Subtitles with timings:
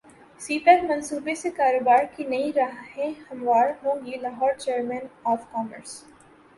[0.39, 6.03] سی pack منصوبے سے کاروبار کی نئی راہیں ہموار ہوں گی لاہور چیمبر اف کامرس